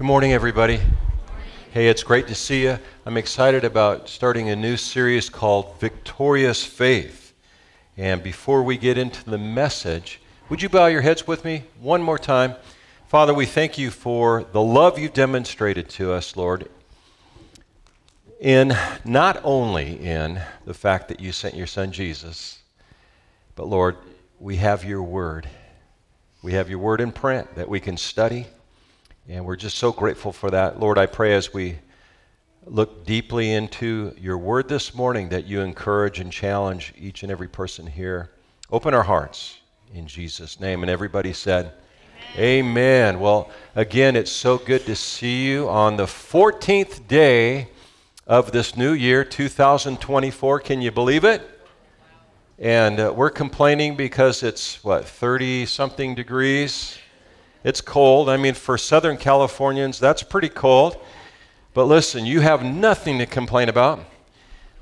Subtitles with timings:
[0.00, 0.80] Good morning, everybody.
[1.72, 2.78] Hey, it's great to see you.
[3.04, 7.34] I'm excited about starting a new series called Victorious Faith.
[7.98, 10.18] And before we get into the message,
[10.48, 12.54] would you bow your heads with me one more time?
[13.08, 16.70] Father, we thank you for the love you've demonstrated to us, Lord,
[18.40, 18.74] in
[19.04, 22.60] not only in the fact that you sent your son Jesus,
[23.54, 23.98] but Lord,
[24.38, 25.46] we have your word.
[26.40, 28.46] We have your word in print that we can study
[29.30, 30.80] and we're just so grateful for that.
[30.80, 31.78] Lord, I pray as we
[32.66, 37.46] look deeply into your word this morning that you encourage and challenge each and every
[37.46, 38.30] person here.
[38.72, 39.58] Open our hearts
[39.94, 40.82] in Jesus' name.
[40.82, 41.72] And everybody said,
[42.36, 43.14] Amen.
[43.14, 43.20] Amen.
[43.20, 47.68] Well, again, it's so good to see you on the 14th day
[48.26, 50.58] of this new year, 2024.
[50.58, 51.48] Can you believe it?
[52.58, 56.98] And uh, we're complaining because it's, what, 30 something degrees?
[57.62, 58.28] It's cold.
[58.28, 60.96] I mean, for Southern Californians, that's pretty cold.
[61.74, 64.00] But listen, you have nothing to complain about.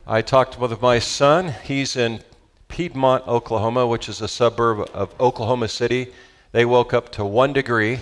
[0.06, 1.54] I talked with my son.
[1.64, 2.20] He's in
[2.68, 6.12] Piedmont, Oklahoma, which is a suburb of Oklahoma City.
[6.52, 7.98] They woke up to one degree,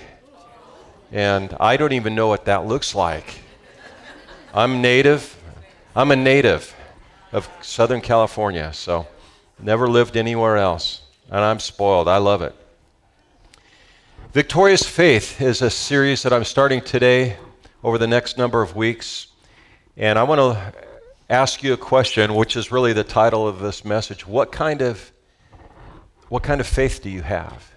[1.10, 3.40] and I don't even know what that looks like.
[4.54, 5.36] I'm native.
[5.96, 6.74] I'm a native
[7.32, 9.06] of Southern California, so
[9.58, 11.00] never lived anywhere else.
[11.28, 12.08] And I'm spoiled.
[12.08, 12.54] I love it.
[14.36, 17.38] Victorious Faith is a series that I'm starting today
[17.82, 19.28] over the next number of weeks.
[19.96, 20.74] And I want to
[21.30, 24.26] ask you a question, which is really the title of this message.
[24.26, 25.10] What kind of,
[26.28, 27.72] what kind of faith do you have?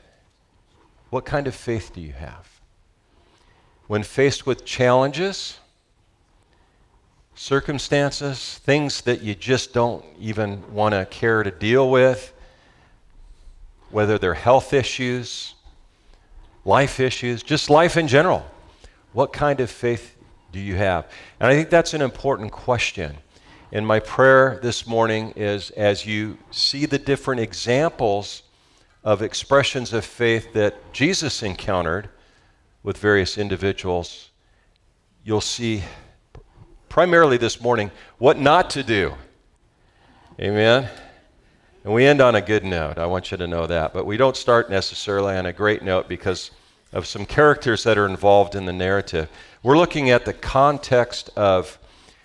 [1.12, 2.60] What kind of faith do you have?
[3.88, 5.60] When faced with challenges,
[7.36, 12.34] circumstances, things that you just don't even want to care to deal with,
[13.92, 15.56] whether they're health issues,
[16.70, 18.45] life issues, just life in general.
[19.12, 20.16] What kind of faith
[20.52, 21.11] do you have?
[21.39, 23.17] And I think that's an important question.
[23.72, 28.44] And my prayer this morning is as you see the different examples
[29.04, 32.10] of expressions of faith that Jesus encountered
[32.83, 34.30] with various individuals,
[35.23, 35.83] you'll see
[36.88, 37.89] primarily this morning
[38.20, 39.15] what not to do.
[40.39, 40.88] Amen.
[41.83, 42.99] And we end on a good note.
[42.99, 43.92] I want you to know that.
[43.92, 46.52] But we don't start necessarily on a great note because
[46.92, 49.30] of some characters that are involved in the narrative.
[49.61, 51.77] We're looking at the context of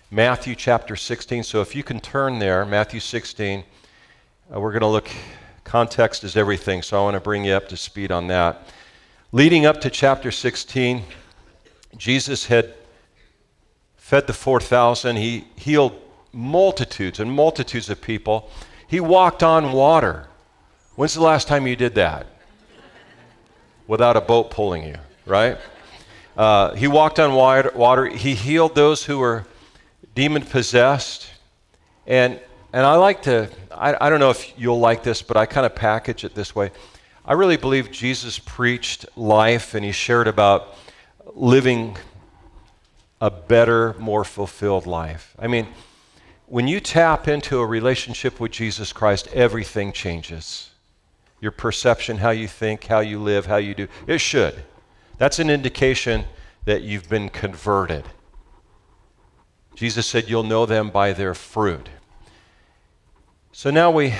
[0.09, 1.43] Matthew chapter 16.
[1.43, 3.63] So if you can turn there, Matthew 16,
[4.53, 5.09] uh, we're going to look,
[5.63, 6.81] context is everything.
[6.81, 8.67] So I want to bring you up to speed on that.
[9.31, 11.03] Leading up to chapter 16,
[11.97, 12.73] Jesus had
[13.97, 15.15] fed the 4,000.
[15.17, 15.99] He healed
[16.31, 18.49] multitudes and multitudes of people.
[18.87, 20.27] He walked on water.
[20.95, 22.27] When's the last time you did that?
[23.87, 25.57] Without a boat pulling you, right?
[26.37, 28.07] Uh, he walked on water.
[28.07, 29.45] He healed those who were
[30.15, 31.29] demon possessed.
[32.07, 32.39] And,
[32.73, 35.65] and I like to, I, I don't know if you'll like this, but I kind
[35.65, 36.71] of package it this way.
[37.25, 40.75] I really believe Jesus preached life and he shared about
[41.33, 41.97] living
[43.21, 45.35] a better, more fulfilled life.
[45.39, 45.67] I mean,
[46.47, 50.69] when you tap into a relationship with Jesus Christ, everything changes.
[51.41, 53.87] Your perception, how you think, how you live, how you do.
[54.07, 54.63] It should.
[55.17, 56.25] That's an indication
[56.65, 58.05] that you've been converted.
[59.75, 61.89] Jesus said, You'll know them by their fruit.
[63.51, 64.13] So now we,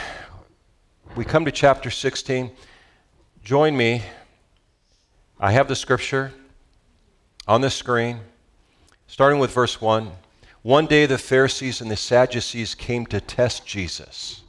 [1.15, 2.51] we come to chapter 16.
[3.43, 4.03] Join me.
[5.39, 6.33] I have the scripture
[7.47, 8.19] on the screen,
[9.07, 10.11] starting with verse 1.
[10.61, 14.41] One day the Pharisees and the Sadducees came to test Jesus,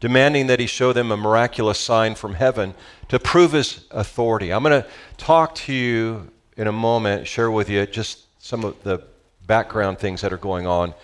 [0.00, 2.74] demanding that he show them a miraculous sign from heaven
[3.08, 4.52] to prove his authority.
[4.52, 8.82] I'm going to talk to you in a moment, share with you just some of
[8.82, 9.02] the
[9.46, 10.94] background things that are going on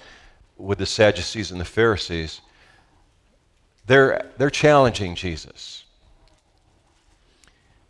[0.57, 2.41] with the Sadducees and the Pharisees.
[3.87, 5.85] They're, they're challenging Jesus.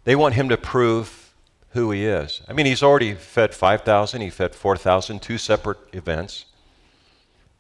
[0.05, 1.33] They want him to prove
[1.71, 2.41] who he is.
[2.49, 6.47] I mean, he's already fed 5,000, he fed 4,000, two separate events.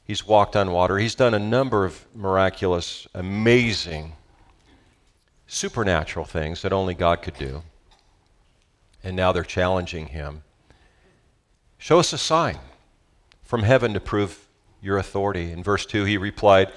[0.05, 0.99] He's walked on water.
[0.99, 4.13] He's done a number of miraculous, amazing,
[5.47, 7.63] supernatural things that only God could do.
[9.03, 10.43] And now they're challenging him.
[11.79, 12.59] Show us a sign
[13.43, 14.47] from heaven to prove
[14.83, 15.51] your authority.
[15.51, 16.73] In verse 2, he replied,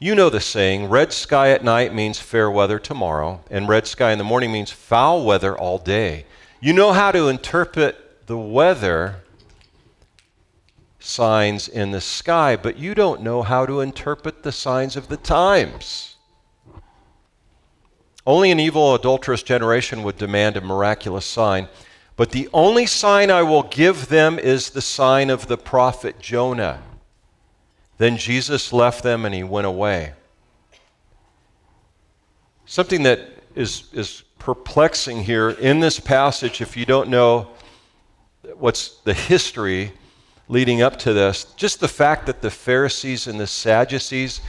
[0.00, 4.10] You know the saying, red sky at night means fair weather tomorrow, and red sky
[4.12, 6.26] in the morning means foul weather all day.
[6.60, 9.22] You know how to interpret the weather
[10.98, 15.16] signs in the sky, but you don't know how to interpret the signs of the
[15.16, 16.16] times.
[18.26, 21.68] Only an evil, adulterous generation would demand a miraculous sign,
[22.16, 26.82] But the only sign I will give them is the sign of the prophet Jonah.
[27.98, 30.14] Then Jesus left them and he went away.
[32.66, 33.20] Something that
[33.54, 37.50] is, is perplexing here in this passage, if you don't know
[38.56, 39.92] what's the history
[40.48, 44.40] leading up to this, just the fact that the Pharisees and the Sadducees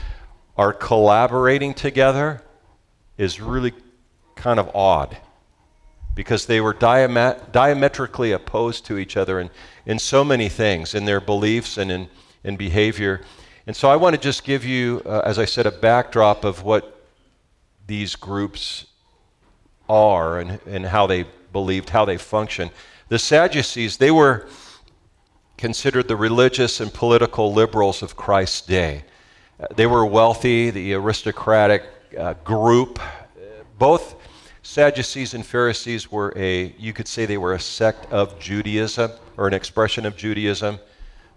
[0.56, 2.42] are collaborating together
[3.18, 3.72] is really
[4.34, 5.16] kind of odd
[6.14, 9.50] because they were diamet- diametrically opposed to each other in,
[9.86, 12.08] in so many things, in their beliefs and in,
[12.44, 13.20] in behavior.
[13.66, 16.62] And so I want to just give you, uh, as I said, a backdrop of
[16.62, 17.06] what
[17.86, 18.86] these groups
[19.88, 22.70] are and, and how they believed, how they function.
[23.08, 24.46] The Sadducees, they were
[25.60, 29.04] considered the religious and political liberals of Christ's day.
[29.60, 31.84] Uh, they were wealthy, the aristocratic
[32.18, 32.98] uh, group.
[33.78, 34.16] Both
[34.62, 39.46] Sadducees and Pharisees were a, you could say they were a sect of Judaism or
[39.46, 40.78] an expression of Judaism,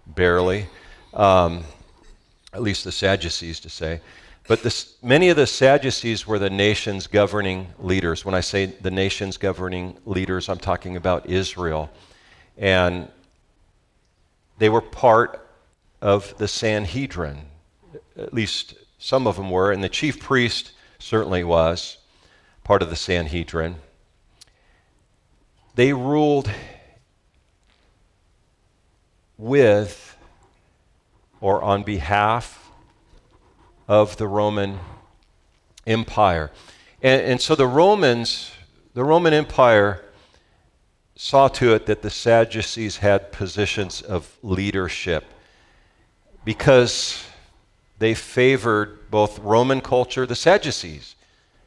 [0.06, 0.66] barely.
[1.12, 1.64] Um,
[2.54, 4.00] at least the Sadducees to say.
[4.46, 8.24] But this, many of the Sadducees were the nation's governing leaders.
[8.24, 11.90] When I say the nation's governing leaders, I'm talking about Israel.
[12.56, 13.08] And
[14.58, 15.46] they were part
[16.00, 17.38] of the Sanhedrin.
[18.16, 19.72] At least some of them were.
[19.72, 21.98] And the chief priest certainly was
[22.62, 23.76] part of the Sanhedrin.
[25.74, 26.50] They ruled
[29.36, 30.16] with
[31.40, 32.70] or on behalf
[33.88, 34.78] of the Roman
[35.86, 36.50] Empire.
[37.02, 38.50] And, and, so the Romans,
[38.94, 40.03] the Roman Empire,
[41.16, 45.24] saw to it that the Sadducees had positions of leadership
[46.44, 47.24] because
[47.98, 51.14] they favored both Roman culture, the Sadducees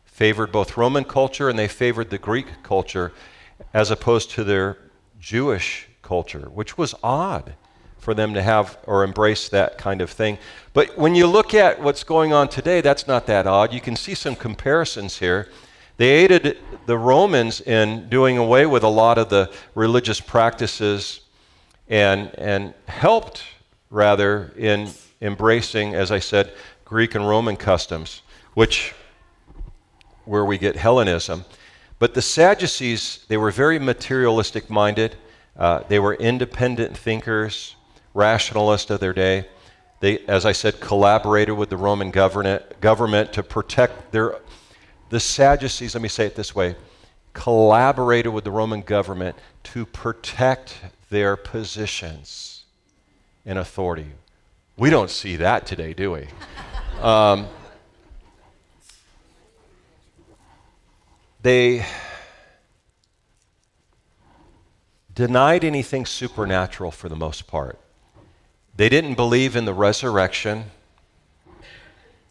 [0.05, 3.13] favored both Roman culture and they favored the Greek culture
[3.73, 4.77] as opposed to their
[5.19, 7.53] Jewish culture, which was odd
[7.97, 10.37] for them to have or embrace that kind of thing.
[10.73, 13.73] But when you look at what's going on today, that's not that odd.
[13.73, 15.49] You can see some comparisons here.
[15.97, 21.19] They aided the Romans in doing away with a lot of the religious practices
[21.89, 23.43] and, and helped,
[23.89, 24.89] rather, in
[25.21, 26.53] embracing, as I said,
[26.85, 28.21] Greek and Roman customs,
[28.53, 28.93] which
[30.23, 31.43] where we get Hellenism.
[31.99, 35.17] But the Sadducees, they were very materialistic minded.
[35.57, 37.75] Uh, they were independent thinkers
[38.13, 39.45] rationalists of their day.
[39.99, 44.37] They, as I said, collaborated with the Roman government, government to protect their.
[45.09, 46.75] The Sadducees, let me say it this way,
[47.33, 50.75] collaborated with the Roman government to protect
[51.09, 52.65] their positions
[53.45, 54.07] and authority.
[54.75, 56.27] We don't see that today, do we?
[56.97, 57.45] Um,
[61.43, 61.85] they
[65.13, 67.79] denied anything supernatural for the most part.
[68.75, 70.65] They didn't believe in the resurrection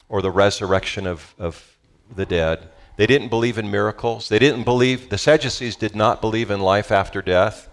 [0.09, 1.76] or the resurrection of, of
[2.15, 2.69] the dead.
[2.97, 4.29] They didn't believe in miracles.
[4.29, 7.69] They didn't believe, the Sadducees did not believe in life after death.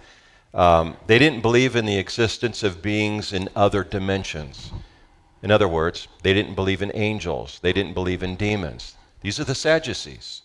[0.54, 4.72] Um, they didn't believe in the existence of beings in other dimensions.
[5.42, 7.60] In other words, they didn't believe in angels.
[7.62, 8.96] They didn't believe in demons.
[9.22, 10.42] These are the Sadducees.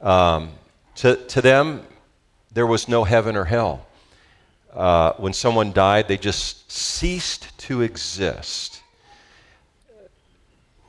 [0.00, 0.52] Um,
[0.96, 1.82] to, to them,
[2.52, 3.86] there was no heaven or hell
[4.74, 8.82] uh, when someone died, they just ceased to exist.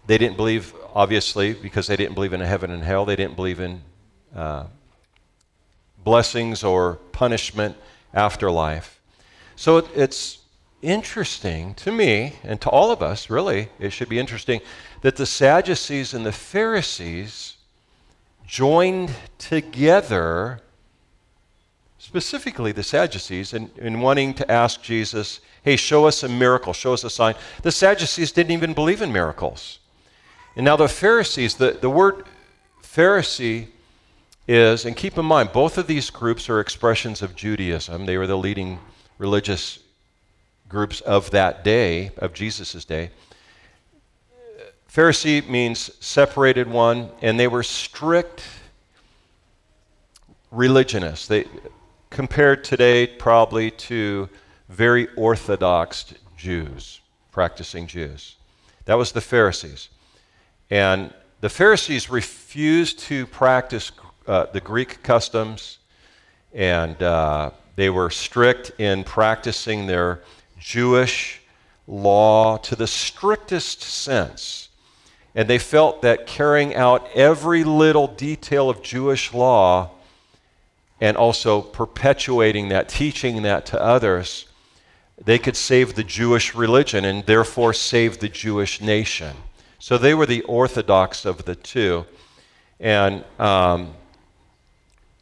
[0.08, 3.36] They didn't believe, obviously, because they didn't believe in a heaven and hell, they didn't
[3.36, 3.82] believe in
[4.34, 4.66] uh,
[6.04, 7.76] blessings or punishment
[8.14, 9.02] afterlife.
[9.58, 10.40] So it, it's
[10.82, 14.62] interesting to me, and to all of us, really, it should be interesting,
[15.02, 17.58] that the Sadducees and the Pharisees
[18.48, 20.62] joined together
[21.98, 26.94] specifically the Sadducees, in, in wanting to ask Jesus, hey, show us a miracle, show
[26.94, 27.34] us a sign.
[27.64, 29.80] The Sadducees didn't even believe in miracles.
[30.56, 32.26] And now the Pharisees, the, the word
[32.82, 33.68] Pharisee
[34.48, 38.06] is, and keep in mind, both of these groups are expressions of Judaism.
[38.06, 38.80] They were the leading
[39.18, 39.80] religious
[40.70, 43.12] groups of that day, of Jesus' day.
[44.90, 48.44] Pharisee means separated one, and they were strict
[50.52, 51.28] religionists.
[51.28, 51.46] They,
[52.10, 54.30] compared today probably to
[54.70, 58.38] very orthodox Jews, practicing Jews.
[58.86, 59.90] That was the Pharisees.
[60.70, 63.92] And the Pharisees refused to practice
[64.28, 65.78] uh, the Greek customs,
[66.54, 70.22] and uh, they were strict in practicing their
[70.58, 71.42] Jewish
[71.88, 74.70] law to the strictest sense.
[75.36, 79.92] And they felt that carrying out every little detail of Jewish law
[81.02, 84.48] and also perpetuating that, teaching that to others,
[85.24, 89.36] they could save the Jewish religion and therefore save the Jewish nation.
[89.86, 92.08] So they were the orthodox of the two.
[92.80, 93.94] And um,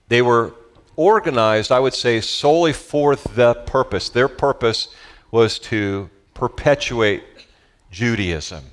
[0.08, 0.54] they were
[0.96, 4.08] organized, I would say, solely for the purpose.
[4.08, 4.88] Their purpose
[5.32, 7.26] was to perpetuate
[7.92, 8.64] Judaism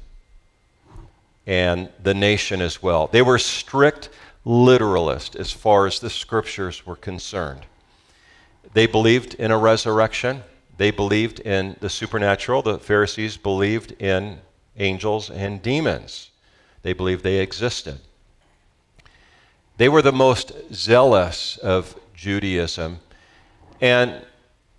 [1.44, 3.08] and the nation as well.
[3.08, 4.10] They were strict
[4.46, 7.66] literalists as far as the scriptures were concerned.
[8.74, 10.44] They believed in a resurrection.
[10.76, 12.62] They believed in the supernatural.
[12.62, 14.38] The Pharisees believed in
[14.76, 16.30] angels and demons.
[16.82, 18.00] They believed they existed.
[19.76, 23.00] They were the most zealous of Judaism.
[23.80, 24.24] And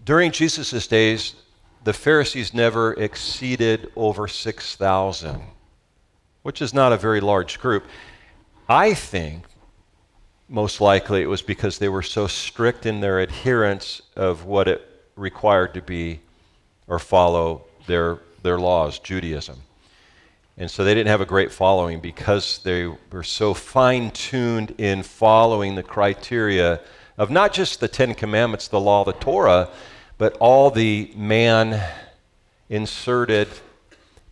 [0.04, 1.36] during Jesus' days,
[1.84, 5.42] the Pharisees never exceeded over 6,000,
[6.44, 7.86] which is not a very large group.
[8.70, 9.46] I think
[10.48, 14.88] most likely it was because they were so strict in their adherence of what it
[15.16, 16.20] required to be
[16.88, 19.58] or follow their, their laws, Judaism.
[20.58, 25.04] And so they didn't have a great following because they were so fine tuned in
[25.04, 26.82] following the criteria
[27.18, 29.70] of not just the Ten Commandments, the law, the Torah,
[30.18, 31.82] but all the man
[32.70, 33.48] inserted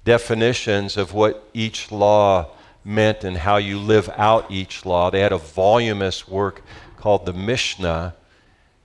[0.06, 2.48] definitions of what each law
[2.84, 5.10] meant and how you live out each law.
[5.10, 6.64] They had a voluminous work
[6.98, 8.16] called the Mishnah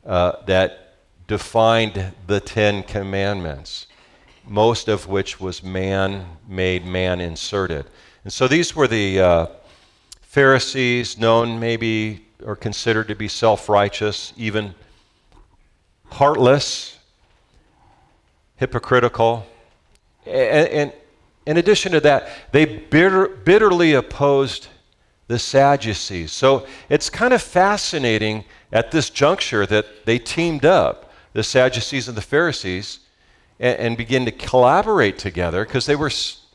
[0.04, 3.86] uh, that defined the Ten Commandments,
[4.46, 7.86] most of which was man made, man inserted.
[8.24, 9.46] And so these were the uh,
[10.22, 14.74] Pharisees, known maybe or considered to be self righteous, even
[16.10, 16.98] heartless,
[18.56, 19.46] hypocritical.
[20.26, 20.92] And, and,
[21.46, 24.68] in addition to that, they bitter, bitterly opposed
[25.26, 26.32] the Sadducees.
[26.32, 32.16] So it's kind of fascinating at this juncture that they teamed up, the Sadducees and
[32.16, 33.00] the Pharisees,
[33.58, 36.10] and, and begin to collaborate together because they were,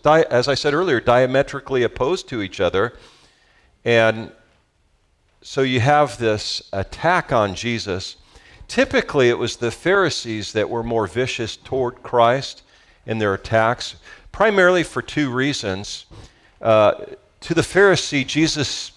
[0.06, 2.94] as I said earlier, diametrically opposed to each other.
[3.86, 4.32] And
[5.41, 8.18] so you have this attack on Jesus.
[8.68, 12.63] Typically, it was the Pharisees that were more vicious toward Christ
[13.06, 13.96] in their attacks,
[14.32, 16.06] primarily for two reasons.
[16.62, 17.06] Uh,
[17.41, 18.91] to the Pharisee, Jesus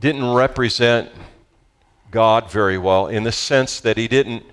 [0.00, 1.10] didn't represent
[2.10, 4.44] God very well in the sense that he didn't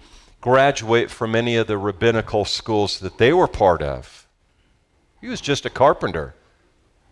[0.41, 4.27] graduate from any of the rabbinical schools that they were part of.
[5.21, 6.33] He was just a carpenter,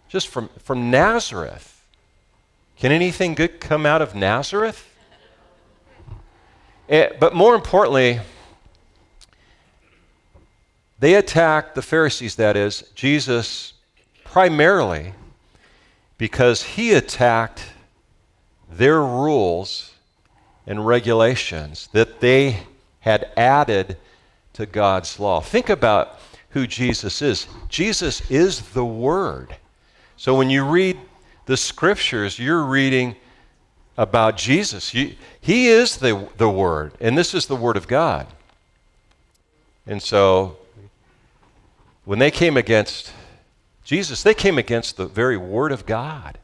[0.08, 1.86] just from, from Nazareth.
[2.78, 4.86] Can anything good come out of Nazareth?
[6.90, 8.20] Eh, but more importantly,
[11.00, 13.74] they attacked the Pharisees, that is, Jesus,
[14.24, 15.14] primarily
[16.18, 17.72] because he attacked
[18.70, 19.94] their rules
[20.68, 22.62] and regulations that they
[23.02, 23.98] had added
[24.54, 25.42] to God's law.
[25.42, 27.48] Think about who Jesus is.
[27.68, 29.56] Jesus is the Word.
[30.18, 30.98] So when you read
[31.46, 33.16] the scriptures, you're reading
[33.98, 34.94] about Jesus.
[34.94, 38.28] You, he is the, the Word, and this is the Word of God.
[39.86, 40.58] And so,
[42.06, 43.12] when they came against
[43.84, 46.38] Jesus, they came against the very Word of God.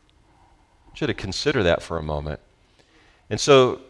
[0.96, 1.18] should have
[1.64, 2.40] that for a moment.
[3.30, 3.82] And so,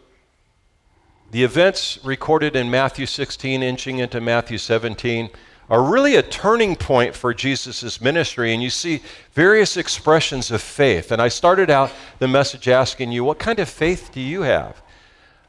[1.36, 5.28] the events recorded in Matthew 16, inching into Matthew 17,
[5.68, 8.54] are really a turning point for Jesus' ministry.
[8.54, 9.02] And you see
[9.32, 11.12] various expressions of faith.
[11.12, 14.80] And I started out the message asking you, what kind of faith do you have?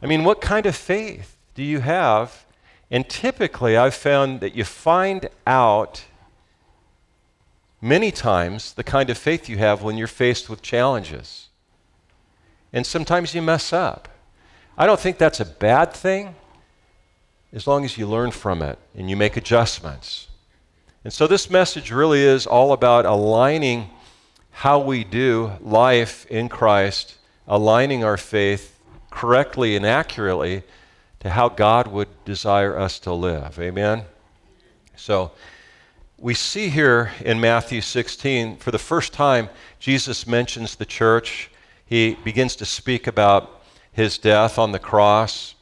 [0.01, 2.45] I mean, what kind of faith do you have?
[2.91, 6.03] And typically, I've found that you find out
[7.79, 11.47] many times the kind of faith you have when you're faced with challenges.
[12.73, 14.09] And sometimes you mess up.
[14.77, 16.35] I don't think that's a bad thing
[17.51, 20.27] as long as you learn from it and you make adjustments.
[21.03, 23.89] And so this message really is all about aligning
[24.51, 27.15] how we do life in Christ,
[27.47, 28.79] aligning our faith
[29.09, 30.63] correctly and accurately
[31.21, 33.57] to how God would desire us to live.
[33.59, 34.03] Amen?
[34.95, 35.31] So
[36.19, 41.49] we see here in Matthew 16, for the first time, Jesus mentions the church.
[41.85, 43.56] He begins to speak about
[43.97, 45.55] his death on the cross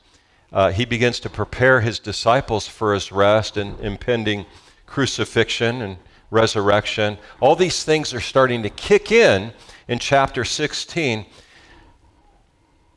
[0.56, 4.46] uh, he begins to prepare his disciples for his rest and impending
[4.86, 5.98] crucifixion and
[6.32, 7.18] resurrection.
[7.42, 9.52] All these things are starting to kick in
[9.90, 11.26] in chapter 16.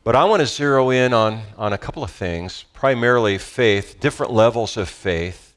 [0.04, 4.32] But I want to zero in on, on a couple of things, primarily faith, different
[4.32, 5.56] levels of faith.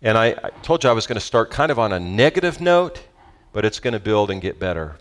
[0.00, 2.58] And I, I told you I was going to start kind of on a negative
[2.58, 3.02] note,
[3.52, 4.96] but it's going to build and get better.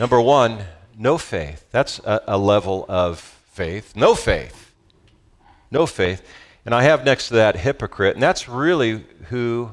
[0.00, 0.64] Number one,
[0.96, 1.66] no faith.
[1.70, 4.72] That's a, a level of faith, no faith.
[5.70, 6.22] No faith.
[6.64, 9.70] And I have next to that hypocrite, and that's really who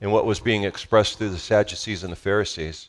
[0.00, 2.88] and what was being expressed through the Sadducees and the Pharisees.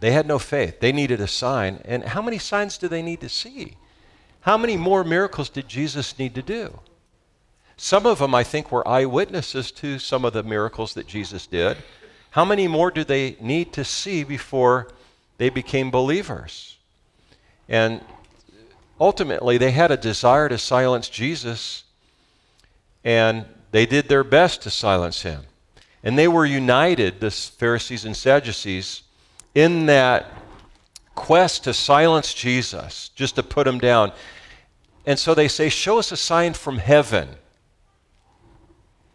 [0.00, 0.80] They had no faith.
[0.80, 1.80] They needed a sign.
[1.84, 3.76] And how many signs do they need to see?
[4.40, 6.80] How many more miracles did Jesus need to do?
[7.76, 11.78] Some of them, I think, were eyewitnesses to some of the miracles that Jesus did.
[12.30, 14.88] How many more do they need to see before
[15.38, 16.76] they became believers?
[17.68, 18.00] And
[19.00, 21.84] ultimately, they had a desire to silence Jesus,
[23.04, 25.42] and they did their best to silence him.
[26.04, 29.02] And they were united, the Pharisees and Sadducees,
[29.54, 30.32] in that
[31.14, 34.12] quest to silence Jesus, just to put him down.
[35.06, 37.28] And so they say, Show us a sign from heaven,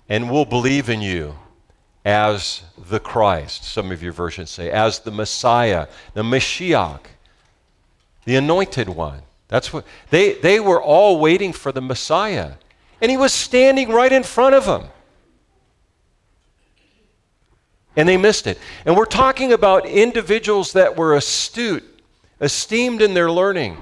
[0.08, 1.36] and we'll believe in you
[2.08, 3.66] as the Christ.
[3.66, 7.02] Some of your versions say, as the Messiah, the Mashiach,
[8.24, 9.24] the anointed one.
[9.50, 12.54] That's what they, they were all waiting for the Messiah.
[13.02, 14.86] And he was standing right in front of them.
[17.98, 18.58] And they missed it.
[18.86, 21.84] And we're talking about individuals that were astute,
[22.40, 23.76] esteemed in their learning.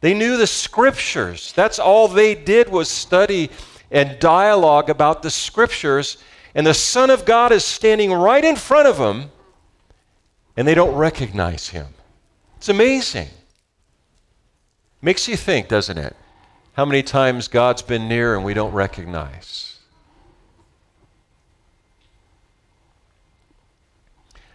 [0.00, 1.52] They knew the scriptures.
[1.56, 3.50] That's all they did was study
[3.90, 6.18] and dialogue about the scriptures.
[6.54, 9.30] And the Son of God is standing right in front of them,
[10.56, 11.88] and they don't recognize him.
[12.56, 13.28] It's amazing.
[15.02, 16.16] Makes you think, doesn't it?
[16.74, 19.78] How many times God's been near and we don't recognize?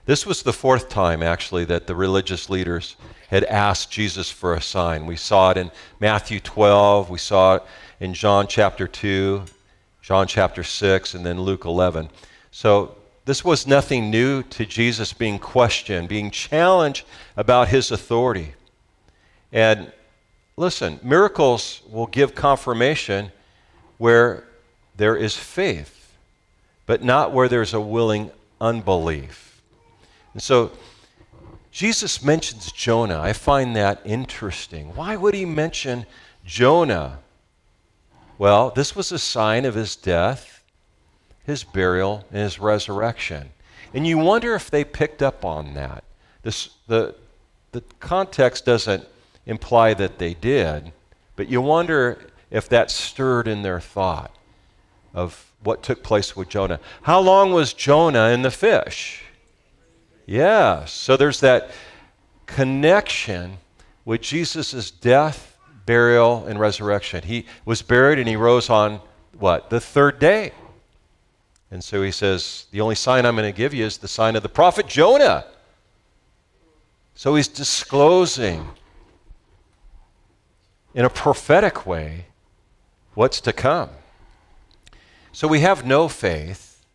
[0.06, 2.96] This was the fourth time, actually, that the religious leaders
[3.30, 5.06] had asked Jesus for a sign.
[5.06, 7.64] We saw it in Matthew 12, we saw it
[8.00, 9.44] in John chapter 2,
[10.10, 12.10] John chapter 6, and then Luke 11.
[12.52, 17.06] So this was nothing new to Jesus being questioned, being challenged
[17.38, 18.56] about his authority.
[19.54, 19.92] And
[20.60, 23.32] Listen, miracles will give confirmation
[23.98, 24.44] where
[24.98, 26.14] there is faith,
[26.86, 29.62] but not where there's a willing unbelief.
[30.34, 30.72] And so
[31.72, 33.22] Jesus mentions Jonah.
[33.22, 34.94] I find that interesting.
[34.96, 36.06] Why would he mention
[36.44, 37.20] Jonah?
[38.40, 40.64] Well, this was a sign of his death,
[41.44, 43.50] his burial, and his resurrection.
[43.94, 46.06] And you wonder if they picked up on that.
[46.42, 47.16] This, the,
[47.74, 49.06] the context doesn't
[49.46, 50.94] imply that they did,
[51.36, 52.18] but you wonder
[52.50, 54.34] if that stirred in their thought
[55.14, 56.80] of what took place with Jonah.
[57.02, 59.22] How long was Jonah in the fish?
[60.26, 61.72] Yeah, so there's that
[62.46, 63.58] connection
[64.06, 65.49] with Jesus' death,
[65.90, 67.24] burial, and resurrection.
[67.24, 69.02] He was buried and he rose on
[69.40, 69.72] what?
[69.72, 70.52] The third day.
[71.72, 74.36] And so he says, The only sign I'm going to give you is the sign
[74.36, 75.46] of the prophet Jonah.
[77.16, 78.68] So he's disclosing
[80.94, 82.28] in a prophetic way
[83.16, 83.90] what's to come.
[85.32, 86.86] So we have no faith,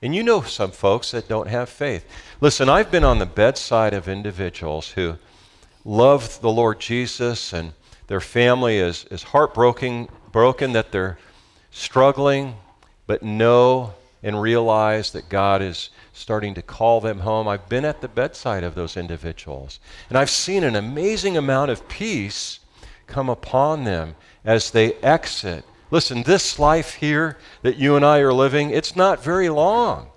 [0.00, 2.06] and you know some folks that don't have faith.
[2.40, 5.16] Listen, I've been on the bedside of individuals who
[5.84, 7.72] love the Lord Jesus and
[8.10, 11.16] their family is, is heartbroken broken that they're
[11.70, 12.56] struggling,
[13.06, 17.46] but know and realize that God is starting to call them home.
[17.46, 21.86] I've been at the bedside of those individuals, and I've seen an amazing amount of
[21.86, 22.58] peace
[23.06, 25.64] come upon them as they exit.
[25.92, 30.08] Listen, this life here that you and I are living, it's not very long.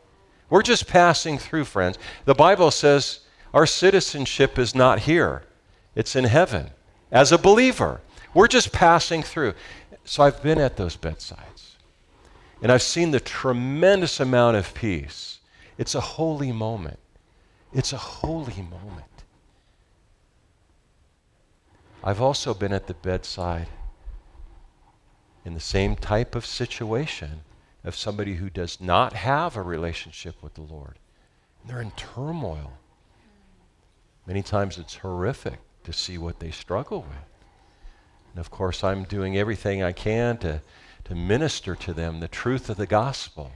[0.50, 2.00] We're just passing through, friends.
[2.26, 3.20] The Bible says
[3.54, 5.44] our citizenship is not here,
[5.94, 6.72] it's in heaven.
[7.14, 8.02] As a believer,
[8.34, 9.54] we're just passing through.
[10.04, 11.78] So I've been at those bedsides,
[12.62, 15.40] and I've seen the tremendous amount of peace.
[15.78, 17.00] It's a holy moment.
[17.72, 19.06] It's a holy moment.
[22.04, 23.68] I've also been at the bedside
[25.46, 27.42] in the same type of situation
[27.84, 30.98] of somebody who does not have a relationship with the Lord.
[31.66, 32.74] They're in turmoil.
[34.26, 37.18] Many times it's horrific to see what they struggle with.
[38.34, 40.62] And of course, I'm doing everything I can to,
[41.06, 43.52] to minister to them the truth of the gospel,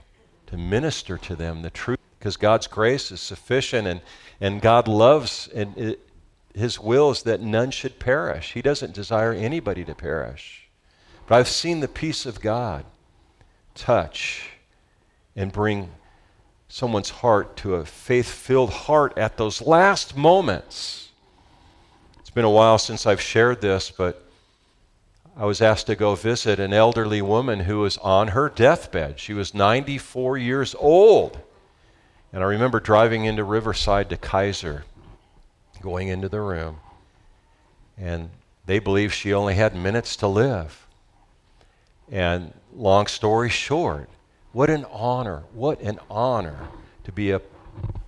[0.46, 4.00] to minister to them the truth, because God's grace is sufficient and,
[4.40, 6.00] and God loves and it,
[6.54, 8.52] his will is that none should perish.
[8.52, 10.68] He doesn't desire anybody to perish.
[11.26, 12.84] But I've seen the peace of God
[13.74, 14.50] touch
[15.36, 15.90] and bring
[16.68, 21.07] someone's heart to a faith filled heart at those last moments.
[22.38, 24.22] Been a while since I've shared this, but
[25.36, 29.18] I was asked to go visit an elderly woman who was on her deathbed.
[29.18, 31.40] She was 94 years old.
[32.32, 34.84] And I remember driving into Riverside to Kaiser
[35.82, 36.76] going into the room.
[37.96, 38.30] And
[38.66, 40.86] they believed she only had minutes to live.
[42.08, 44.08] And long story short,
[44.52, 46.68] what an honor, what an honor
[47.02, 47.40] to be a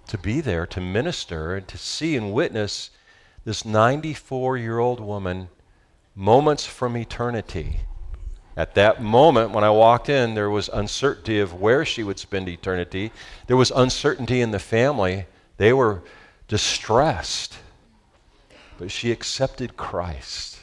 [0.07, 2.91] to be there to minister and to see and witness
[3.45, 5.49] this 94 year old woman
[6.15, 7.81] moments from eternity.
[8.57, 12.49] At that moment, when I walked in, there was uncertainty of where she would spend
[12.49, 13.13] eternity.
[13.47, 15.27] There was uncertainty in the family.
[15.57, 16.03] They were
[16.49, 17.57] distressed.
[18.77, 20.59] But she accepted Christ.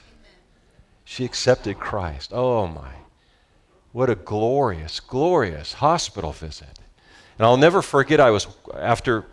[1.06, 2.32] She accepted Christ.
[2.34, 2.92] Oh my.
[3.94, 6.80] What a glorious, glorious hospital visit.
[7.40, 9.26] And I'll never forget, I was, after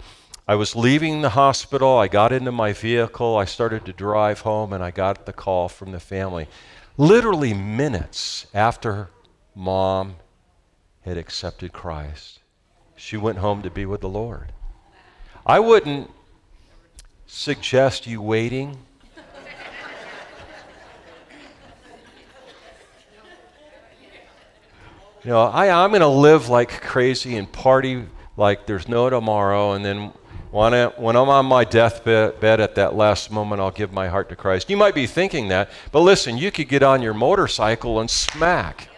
[0.46, 4.74] I was leaving the hospital, I got into my vehicle, I started to drive home,
[4.74, 6.48] and I got the call from the family.
[6.98, 9.08] Literally minutes after
[9.54, 10.16] mom
[11.00, 12.40] had accepted Christ,
[12.94, 14.52] she went home to be with the Lord.
[15.46, 16.10] I wouldn't
[17.26, 18.76] suggest you waiting.
[25.22, 28.04] You know, I, I'm going to live like crazy and party
[28.36, 30.12] like there's no tomorrow, and then
[30.54, 34.28] when, I, when I'm on my deathbed at that last moment, I'll give my heart
[34.28, 34.70] to Christ.
[34.70, 38.88] You might be thinking that, but listen, you could get on your motorcycle and smack.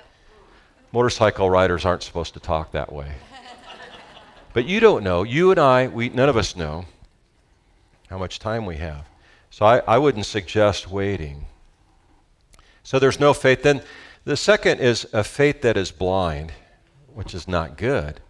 [0.92, 3.10] Motorcycle riders aren't supposed to talk that way.
[4.52, 5.22] But you don't know.
[5.22, 6.84] You and I, we, none of us know
[8.10, 9.06] how much time we have.
[9.48, 11.46] So I, I wouldn't suggest waiting.
[12.82, 13.62] So there's no faith.
[13.62, 13.80] Then
[14.24, 16.52] the second is a faith that is blind,
[17.14, 18.20] which is not good.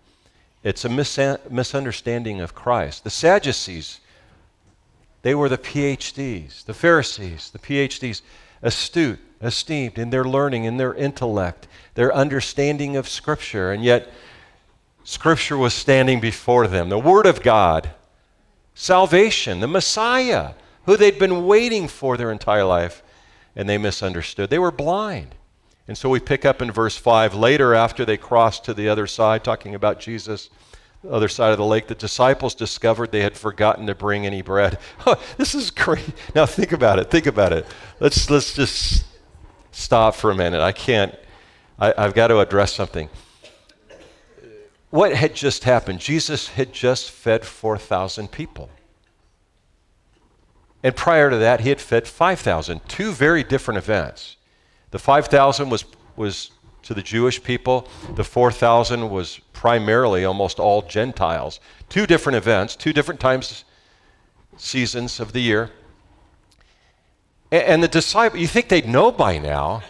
[0.67, 3.05] It's a mis- misunderstanding of Christ.
[3.05, 4.01] The Sadducees,
[5.23, 6.65] they were the PhDs.
[6.65, 8.23] The Pharisees, the PhDs,
[8.63, 14.13] astute, esteemed in their learning, in their intellect, their understanding of Scripture, and yet
[15.05, 16.89] Scripture was standing before them.
[16.89, 17.91] The Word of God,
[18.75, 23.05] salvation, the Messiah, who they'd been waiting for their entire life,
[23.55, 24.51] and they misunderstood.
[24.51, 25.37] They were blind.
[25.89, 29.07] And so we pick up in verse 5 later after they crossed to the other
[29.07, 30.51] side, talking about Jesus,
[31.03, 34.43] the other side of the lake, the disciples discovered they had forgotten to bring any
[34.43, 34.79] bread.
[35.37, 36.13] This is great.
[36.35, 37.11] Now think about it.
[37.11, 37.67] Think about it.
[38.01, 39.05] Let's, let's just
[39.71, 40.61] stop for a minute.
[40.61, 41.15] I can't,
[41.79, 43.09] I, I've got to address something.
[44.91, 46.01] What had just happened?
[46.01, 48.71] Jesus had just fed 4,000 people.
[50.83, 52.81] And prior to that, he had fed 5,000.
[52.89, 54.37] Two very different events.
[54.91, 55.85] The 5,000 was,
[56.17, 56.51] was
[56.83, 61.59] to the Jewish people, the 4,000 was primarily almost all Gentiles.
[61.89, 63.65] Two different events, two different times,
[64.57, 65.71] seasons of the year.
[67.51, 69.83] And, and the disciple, you think they'd know by now.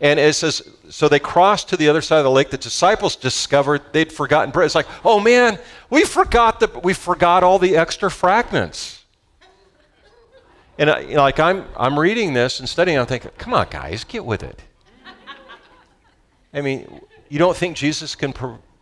[0.00, 2.48] And it says, so they crossed to the other side of the lake.
[2.48, 4.64] The disciples discovered they'd forgotten bread.
[4.64, 5.58] It's like, oh man,
[5.90, 8.99] we forgot the, we forgot all the extra fragments.
[10.80, 13.66] And I, you know, like I'm, I'm reading this and studying, I'm thinking, come on,
[13.68, 14.62] guys, get with it.
[16.54, 18.32] I mean, you don't think Jesus can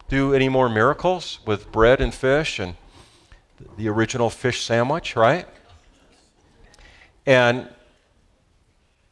[0.08, 2.76] do any more miracles with bread and fish and
[3.76, 5.48] the original fish sandwich, right?
[7.26, 7.68] And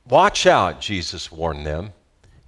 [0.09, 1.93] watch out, Jesus warned them.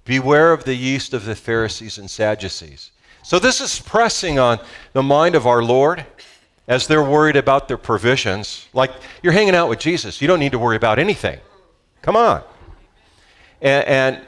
[0.05, 2.91] Beware of the yeast of the Pharisees and Sadducees.
[3.23, 4.59] So this is pressing on
[4.93, 6.05] the mind of our Lord
[6.69, 8.69] as they're worried about their provisions.
[8.73, 8.91] Like
[9.23, 11.39] you're hanging out with Jesus, you don't need to worry about anything.
[12.03, 12.43] Come on.
[13.61, 14.27] And, and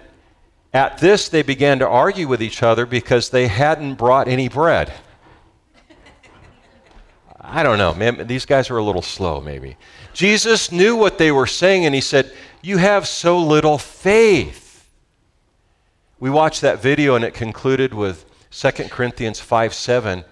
[0.74, 4.92] at this, they began to argue with each other because they hadn't brought any bread.
[7.40, 8.28] I don't know, man.
[8.28, 9.78] These guys were a little slow, maybe.
[10.14, 14.88] Jesus knew what they were saying, and he said, You have so little faith.
[16.20, 20.24] We watched that video, and it concluded with 2 Corinthians 5 7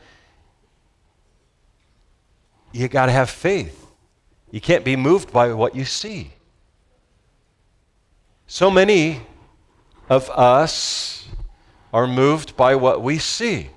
[2.71, 3.87] you got to have faith.
[4.51, 6.33] You can't be moved by what you see.
[8.47, 9.21] So many
[10.09, 11.27] of us
[11.93, 13.69] are moved by what we see.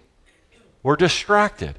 [0.82, 1.76] We're distracted.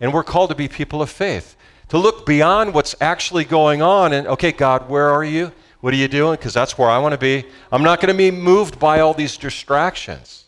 [0.00, 1.56] And we're called to be people of faith,
[1.88, 5.52] to look beyond what's actually going on and, okay, God, where are you?
[5.80, 6.36] What are you doing?
[6.36, 7.44] Because that's where I want to be.
[7.70, 10.46] I'm not going to be moved by all these distractions,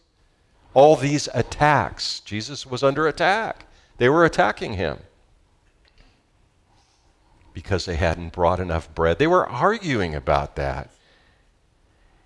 [0.73, 2.21] all these attacks.
[2.21, 3.67] Jesus was under attack,
[3.99, 4.99] they were attacking him
[7.55, 9.19] because they hadn't brought enough bread.
[9.19, 10.91] They were arguing about that.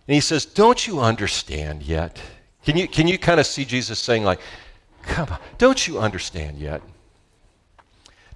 [0.09, 2.19] And he says, Don't you understand yet?
[2.65, 4.41] Can you, can you kind of see Jesus saying, like,
[5.03, 6.83] Come on, don't you understand yet?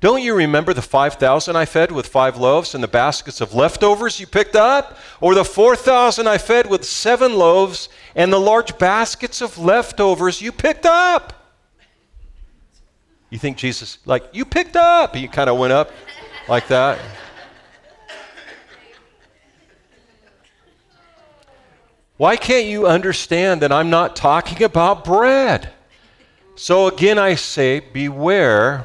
[0.01, 4.19] Don't you remember the 5,000 I fed with five loaves and the baskets of leftovers
[4.19, 4.99] you picked up?
[5.21, 10.51] Or the 4,000 I fed with seven loaves and the large baskets of leftovers you
[10.51, 11.33] picked up?
[13.31, 15.15] You think Jesus, like, you picked up.
[15.15, 15.93] He kind of went up
[16.53, 16.99] like that.
[22.19, 25.71] Why can't you understand that I'm not talking about bread?
[26.55, 28.85] So again, I say, beware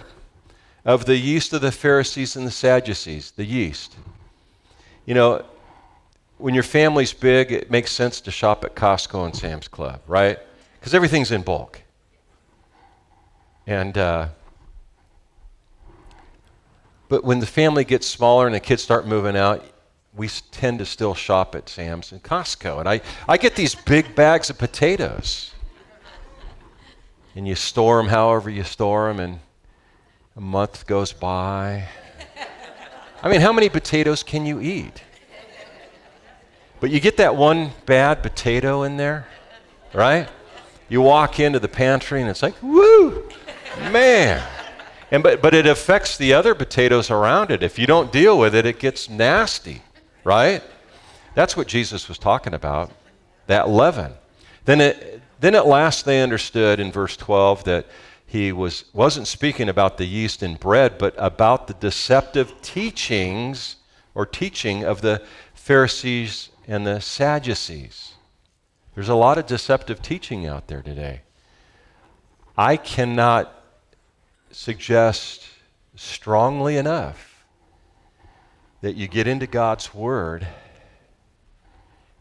[0.86, 3.98] of the yeast of the Pharisees and the Sadducees, the yeast.
[5.06, 5.44] You know,
[6.38, 10.40] when your family's big, it makes sense to shop at Costco and Sam's Club, right?
[10.80, 11.82] Because everything's in bulk.
[13.66, 14.30] And, uh,
[17.10, 19.64] but when the family gets smaller and the kids start moving out,
[20.16, 22.80] we tend to still shop at Sam's and Costco.
[22.80, 25.54] And I, I get these big bags of potatoes.
[27.36, 29.40] And you store them however you store them, and
[30.36, 31.88] a month goes by.
[33.22, 35.04] I mean, how many potatoes can you eat?
[36.80, 39.28] But you get that one bad potato in there,
[39.94, 40.28] right?
[40.90, 43.28] You walk into the pantry and it's like, woo,
[43.92, 44.44] man.
[45.10, 47.64] And but, but it affects the other potatoes around it.
[47.64, 49.82] If you don't deal with it, it gets nasty
[50.28, 50.62] right?
[51.36, 52.92] That's what Jesus was talking about,
[53.46, 54.12] that leaven.
[54.66, 57.86] Then, it, then at last they understood in verse 12 that
[58.26, 63.78] he was, wasn't speaking about the yeast in bread, but about the deceptive teachings
[64.14, 65.22] or teaching of the
[65.54, 68.16] Pharisees and the Sadducees.
[68.96, 71.22] There's a lot of deceptive teaching out there today.
[72.58, 73.57] I cannot
[74.58, 75.48] suggest
[75.96, 77.46] strongly enough
[78.82, 80.48] that you get into God's Word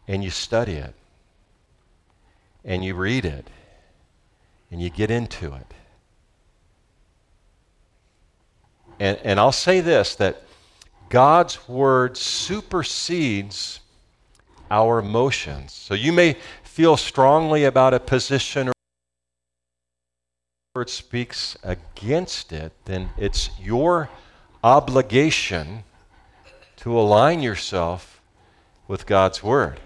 [0.07, 0.93] and you study it
[2.63, 3.47] and you read it
[4.69, 5.73] and you get into it.
[8.99, 10.43] And, and I'll say this that
[11.09, 13.79] God's Word supersedes
[14.69, 15.73] our emotions.
[15.73, 18.71] So you may feel strongly about a position
[20.77, 24.11] word speaks against it, then it's your
[24.63, 25.83] obligation
[26.75, 28.21] to align yourself
[28.87, 29.79] with God's Word.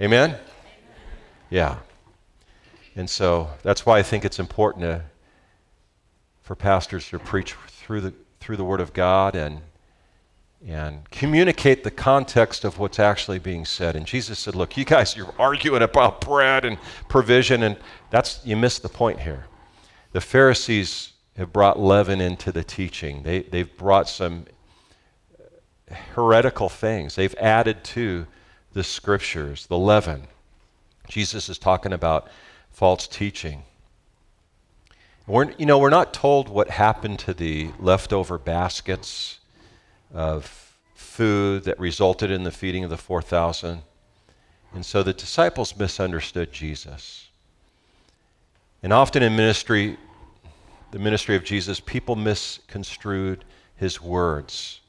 [0.00, 0.38] Amen?
[1.50, 1.76] Yeah.
[2.96, 5.02] And so that's why I think it's important to,
[6.40, 9.60] for pastors to preach through the, through the Word of God and,
[10.66, 13.96] and communicate the context of what's actually being said.
[13.96, 17.76] And Jesus said, Look, you guys, you're arguing about bread and provision, and
[18.10, 19.44] that's, you missed the point here.
[20.12, 23.22] The Pharisees have brought leaven into the teaching.
[23.24, 24.46] They, they've brought some
[25.38, 27.14] uh, heretical things.
[27.14, 28.26] They've added to
[28.72, 30.28] the scriptures, the leaven.
[31.08, 32.28] Jesus is talking about
[32.70, 33.64] false teaching.
[35.26, 39.40] We're, you know, we're not told what happened to the leftover baskets
[40.14, 43.82] of food that resulted in the feeding of the 4,000.
[44.72, 47.28] And so the disciples misunderstood Jesus.
[48.82, 49.96] And often in ministry,
[50.90, 53.44] the ministry of Jesus, people misconstrued
[53.76, 54.80] his words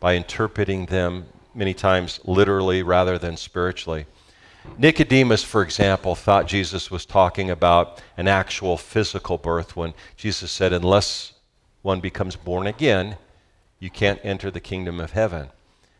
[0.00, 4.06] by interpreting them many times literally rather than spiritually.
[4.78, 10.72] Nicodemus, for example, thought Jesus was talking about an actual physical birth when Jesus said,
[10.72, 11.32] Unless
[11.82, 13.16] one becomes born again,
[13.78, 15.48] you can't enter the kingdom of heaven.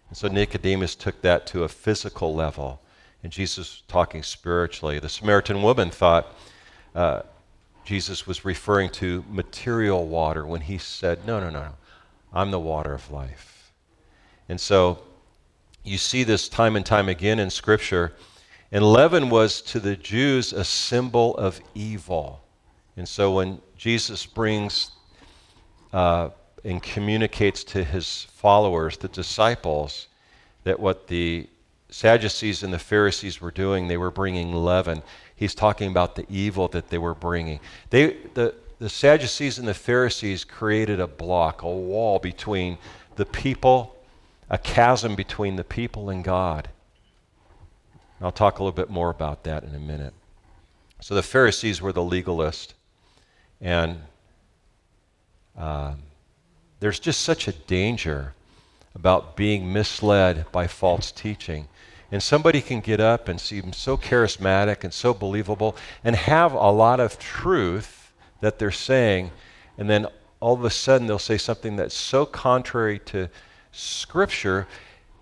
[0.08, 2.80] And so Nicodemus took that to a physical level,
[3.22, 4.98] and Jesus was talking spiritually.
[4.98, 6.34] The Samaritan woman thought,
[6.94, 7.22] uh,
[7.84, 11.74] Jesus was referring to material water when he said, No, no, no, no.
[12.32, 13.72] I'm the water of life.
[14.48, 14.98] And so
[15.84, 18.12] you see this time and time again in Scripture.
[18.72, 22.42] And leaven was to the Jews a symbol of evil.
[22.96, 24.90] And so when Jesus brings
[25.92, 26.30] uh,
[26.66, 30.08] and communicates to his followers, the disciples,
[30.64, 31.48] that what the
[31.88, 35.02] Sadducees and the Pharisees were doing, they were bringing leaven
[35.36, 37.60] he's talking about the evil that they were bringing.
[37.90, 42.78] They, the, the Sadducees and the Pharisees created a block, a wall between
[43.14, 43.94] the people,
[44.50, 46.68] a chasm between the people and God.
[48.20, 50.14] I'll talk a little bit more about that in a minute.
[51.00, 52.72] So the Pharisees were the legalist,
[53.60, 54.00] and
[55.56, 55.96] um,
[56.80, 58.34] there's just such a danger
[58.94, 61.68] about being misled by false teaching.
[62.10, 66.70] And somebody can get up and seem so charismatic and so believable and have a
[66.70, 69.30] lot of truth that they're saying,
[69.76, 70.06] and then
[70.40, 73.28] all of a sudden they'll say something that's so contrary to
[73.72, 74.66] Scripture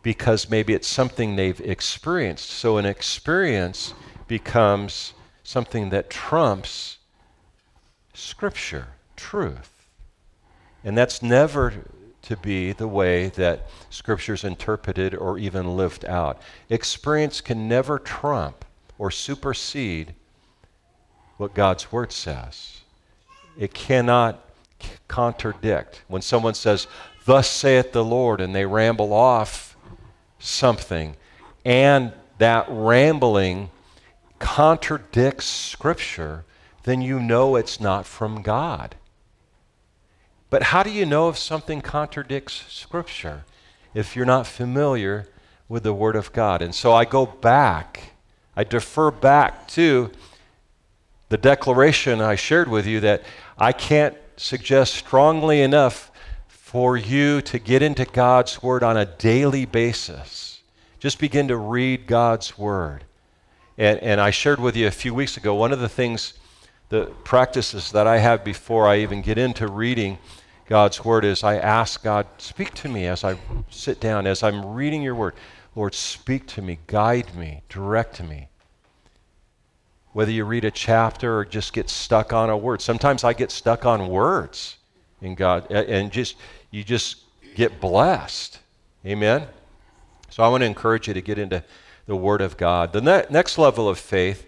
[0.02, 2.50] because maybe it's something they've experienced.
[2.50, 3.94] So an experience
[4.28, 6.98] becomes something that trumps
[8.12, 9.73] Scripture, truth.
[10.84, 11.72] And that's never
[12.22, 16.40] to be the way that Scripture's interpreted or even lived out.
[16.68, 18.64] Experience can never trump
[18.98, 20.14] or supersede
[21.36, 22.80] what God's Word says.
[23.58, 24.40] It cannot
[25.08, 26.02] contradict.
[26.08, 26.86] When someone says,
[27.24, 29.76] Thus saith the Lord, and they ramble off
[30.38, 31.16] something,
[31.64, 33.70] and that rambling
[34.38, 36.44] contradicts Scripture,
[36.82, 38.94] then you know it's not from God.
[40.54, 43.42] But how do you know if something contradicts Scripture?
[43.92, 45.26] If you're not familiar
[45.68, 46.62] with the Word of God.
[46.62, 48.12] And so I go back,
[48.54, 50.12] I defer back to
[51.28, 53.24] the declaration I shared with you that
[53.58, 56.12] I can't suggest strongly enough
[56.46, 60.62] for you to get into God's Word on a daily basis.
[61.00, 63.02] Just begin to read God's Word.
[63.76, 66.34] And, and I shared with you a few weeks ago one of the things,
[66.90, 70.18] the practices that I have before I even get into reading
[70.66, 73.36] God's Word is I ask God, speak to me as I
[73.70, 75.34] sit down, as I'm reading your Word.
[75.74, 78.48] Lord, speak to me, guide me, direct me.
[80.12, 82.80] Whether you read a chapter or just get stuck on a word.
[82.80, 84.76] Sometimes I get stuck on words
[85.20, 86.36] in God and just
[86.70, 87.16] you just
[87.56, 88.60] get blessed.
[89.04, 89.48] Amen?
[90.30, 91.64] So I want to encourage you to get into
[92.06, 92.92] the Word of God.
[92.92, 94.46] The ne- next level of faith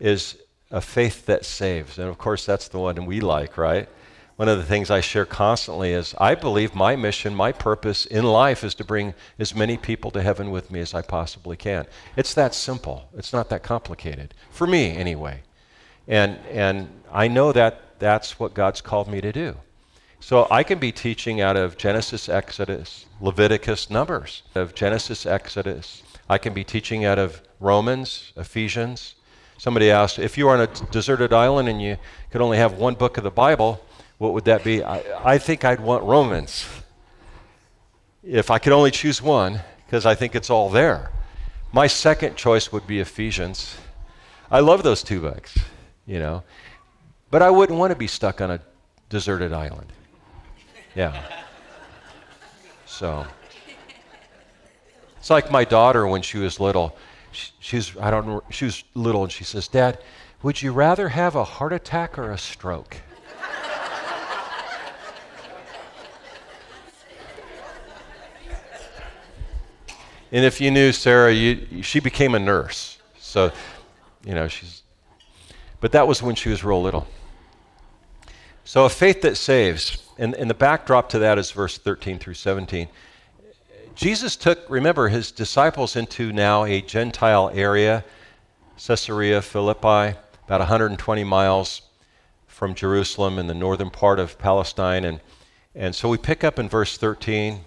[0.00, 0.36] is
[0.70, 1.98] a faith that saves.
[1.98, 3.88] And of course, that's the one we like, right?
[4.36, 8.24] One of the things I share constantly is I believe my mission, my purpose in
[8.24, 11.86] life is to bring as many people to heaven with me as I possibly can.
[12.16, 13.08] It's that simple.
[13.16, 14.34] It's not that complicated.
[14.50, 15.42] For me, anyway.
[16.08, 19.56] And, and I know that that's what God's called me to do.
[20.18, 26.02] So I can be teaching out of Genesis, Exodus, Leviticus, Numbers, of Genesis, Exodus.
[26.28, 29.14] I can be teaching out of Romans, Ephesians.
[29.58, 31.98] Somebody asked, if you were on a deserted island and you
[32.30, 33.80] could only have one book of the Bible,
[34.18, 34.82] what would that be?
[34.82, 36.66] I, I think I'd want Romans.
[38.22, 41.10] If I could only choose one, because I think it's all there.
[41.72, 43.76] My second choice would be Ephesians.
[44.50, 45.58] I love those two books,
[46.06, 46.42] you know.
[47.30, 48.60] But I wouldn't want to be stuck on a
[49.08, 49.92] deserted island.
[50.94, 51.20] Yeah.
[52.86, 53.26] So
[55.16, 56.96] it's like my daughter when she was little.
[57.32, 59.98] She, she's I don't know, she was little and she says, "Dad,
[60.42, 62.98] would you rather have a heart attack or a stroke?"
[70.34, 72.98] And if you knew Sarah, you, she became a nurse.
[73.20, 73.52] So,
[74.26, 74.82] you know, she's
[75.80, 77.06] but that was when she was real little.
[78.64, 82.34] So a faith that saves and, and the backdrop to that is verse 13 through
[82.34, 82.88] 17.
[83.94, 88.04] Jesus took, remember, his disciples into now a Gentile area,
[88.76, 91.82] Caesarea Philippi, about 120 miles
[92.48, 95.04] from Jerusalem in the northern part of Palestine.
[95.04, 95.20] And,
[95.76, 97.60] and so we pick up in verse 13.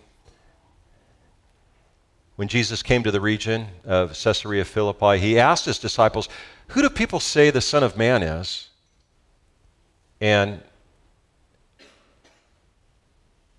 [2.38, 6.30] When Jesus came to the region of Caesarea Philippi, he asked his disciples,
[6.68, 8.70] Who do people say the Son of Man is?
[10.22, 10.62] And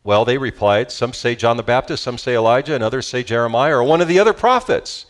[0.04, 3.76] well, they replied, Some say John the Baptist, some say Elijah, and others say Jeremiah
[3.76, 5.06] or one of the other prophets.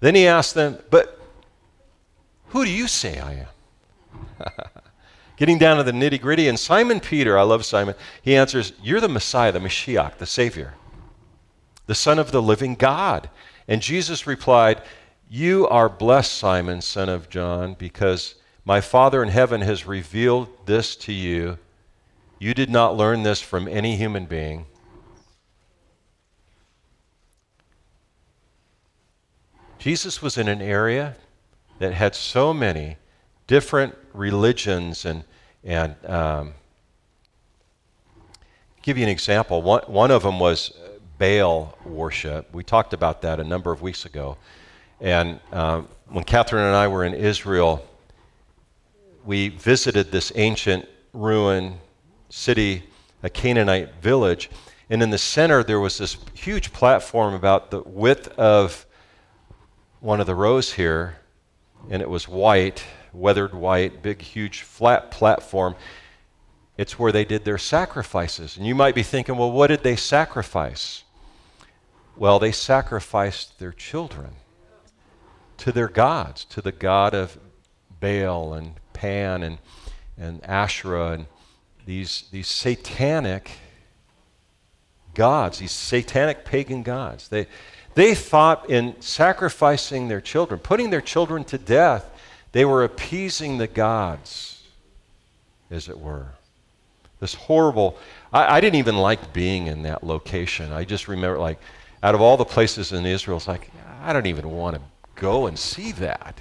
[0.00, 1.18] Then he asked them, But
[2.48, 4.50] who do you say I am?
[5.36, 9.00] Getting down to the nitty gritty, and Simon Peter, I love Simon, he answers, You're
[9.00, 10.74] the Messiah, the Mashiach, the Savior,
[11.86, 13.30] the Son of the living God.
[13.68, 14.82] And Jesus replied,
[15.28, 20.94] You are blessed, Simon, son of John, because my Father in heaven has revealed this
[20.96, 21.58] to you.
[22.38, 24.66] You did not learn this from any human being.
[29.78, 31.16] Jesus was in an area
[31.80, 32.96] that had so many
[33.48, 35.24] different religions and
[35.64, 36.54] and um,
[38.82, 39.60] give you an example.
[39.62, 40.72] One one of them was
[41.22, 42.52] Baal worship.
[42.52, 44.38] We talked about that a number of weeks ago,
[45.00, 47.86] and um, when Catherine and I were in Israel,
[49.24, 51.78] we visited this ancient ruin
[52.28, 52.82] city,
[53.22, 54.50] a Canaanite village.
[54.90, 58.84] And in the center, there was this huge platform about the width of
[60.00, 61.18] one of the rows here,
[61.88, 62.82] and it was white,
[63.12, 65.76] weathered white, big, huge, flat platform.
[66.76, 68.56] It's where they did their sacrifices.
[68.56, 71.04] And you might be thinking, well, what did they sacrifice?
[72.16, 74.30] Well, they sacrificed their children
[75.58, 77.38] to their gods, to the god of
[78.00, 79.58] Baal and Pan and,
[80.18, 81.26] and Asherah and
[81.86, 83.50] these, these satanic
[85.14, 87.28] gods, these satanic pagan gods.
[87.28, 87.46] They,
[87.94, 92.08] they thought in sacrificing their children, putting their children to death,
[92.52, 94.62] they were appeasing the gods,
[95.70, 96.28] as it were.
[97.20, 97.96] This horrible,
[98.32, 100.72] I, I didn't even like being in that location.
[100.72, 101.58] I just remember, like,
[102.02, 103.70] out of all the places in Israel, it's like,
[104.02, 104.82] I don't even want to
[105.14, 106.40] go and see that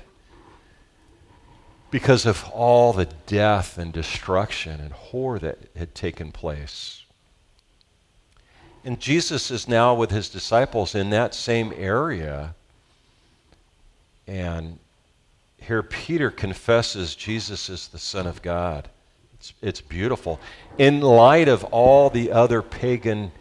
[1.92, 7.04] because of all the death and destruction and horror that had taken place.
[8.84, 12.56] And Jesus is now with his disciples in that same area,
[14.26, 14.80] and
[15.58, 18.90] here Peter confesses Jesus is the Son of God.
[19.36, 20.40] It's, it's beautiful.
[20.80, 23.32] In light of all the other pagan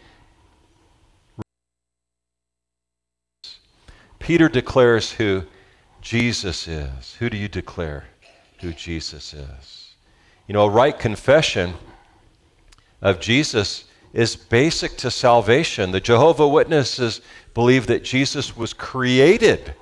[4.21, 5.43] Peter declares who
[6.01, 7.15] Jesus is.
[7.15, 8.05] Who do you declare
[8.59, 9.93] who Jesus is?
[10.47, 11.73] You know, a right confession
[13.01, 15.91] of Jesus is basic to salvation.
[15.91, 17.21] The Jehovah Witnesses
[17.53, 19.73] believe that Jesus was created.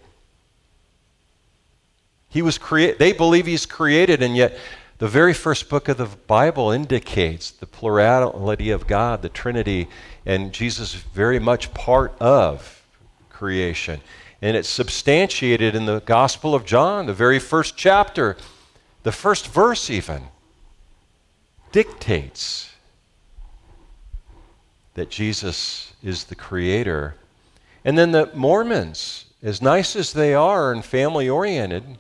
[2.30, 3.00] He was created.
[3.00, 4.58] They believe he's created, and yet
[5.00, 9.88] the very first book of the Bible indicates the plurality of God, the Trinity,
[10.26, 12.86] and Jesus is very much part of
[13.30, 14.02] creation.
[14.42, 18.38] And it's substantiated in the Gospel of John, the very first chapter,
[19.04, 20.24] the first verse, even
[21.72, 22.72] dictates
[24.94, 27.16] that Jesus is the creator.
[27.86, 31.98] And then the Mormons, as nice as they are and family oriented,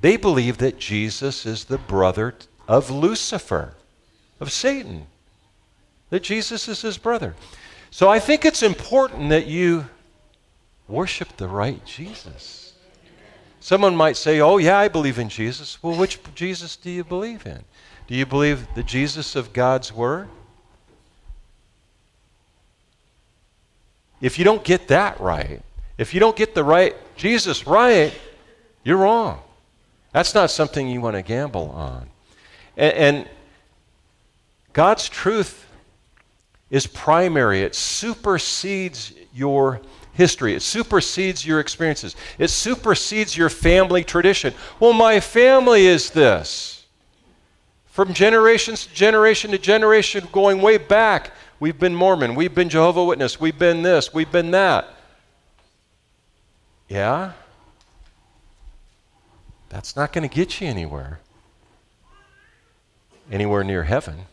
[0.00, 2.34] they believe that Jesus is the brother
[2.68, 3.74] of Lucifer,
[4.40, 5.06] of Satan,
[6.10, 7.34] that Jesus is his brother.
[7.90, 9.86] So I think it's important that you
[10.88, 12.74] worship the right Jesus.
[13.60, 15.82] Someone might say, Oh, yeah, I believe in Jesus.
[15.82, 17.64] Well, which Jesus do you believe in?
[18.06, 20.28] Do you believe the Jesus of God's Word?
[24.20, 25.62] If you don't get that right,
[25.96, 28.12] if you don't get the right Jesus right,
[28.82, 29.40] you're wrong.
[30.12, 32.08] That's not something you want to gamble on.
[32.76, 33.28] And, and
[34.72, 35.66] God's truth
[36.70, 39.80] is primary, it supersedes your
[40.14, 40.54] history.
[40.54, 42.16] It supersedes your experiences.
[42.38, 44.54] It supersedes your family tradition.
[44.80, 46.86] Well, my family is this.
[47.86, 53.04] From generations to generation to generation, going way back, we've been Mormon, we've been Jehovah
[53.04, 54.88] Witness, we've been this, we've been that.
[56.88, 57.32] Yeah?
[59.68, 61.20] That's not going to get you anywhere.
[63.30, 64.26] Anywhere near heaven.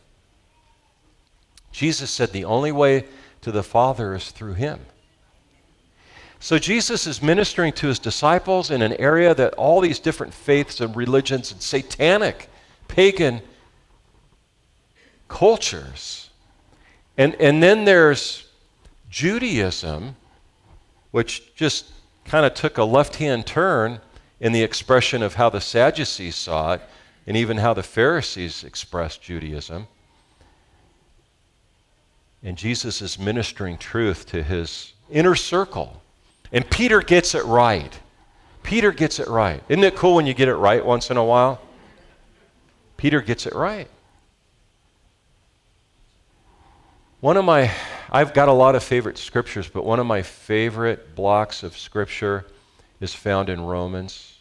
[1.70, 3.06] Jesus said the only way
[3.40, 4.80] to the Father is through Him.
[6.42, 10.80] So Jesus is ministering to his disciples in an area that all these different faiths
[10.80, 12.48] and religions and satanic,
[12.88, 13.42] pagan
[15.28, 16.30] cultures.
[17.16, 18.48] And, and then there's
[19.08, 20.16] Judaism,
[21.12, 21.92] which just
[22.24, 24.00] kind of took a left hand turn
[24.40, 26.80] in the expression of how the Sadducees saw it
[27.24, 29.86] and even how the Pharisees expressed Judaism.
[32.42, 36.01] And Jesus is ministering truth to his inner circle
[36.52, 37.98] and Peter gets it right.
[38.62, 39.62] Peter gets it right.
[39.68, 41.60] Isn't it cool when you get it right once in a while?
[42.96, 43.88] Peter gets it right.
[47.20, 47.70] One of my,
[48.10, 52.46] I've got a lot of favorite scriptures, but one of my favorite blocks of scripture
[53.00, 54.38] is found in Romans.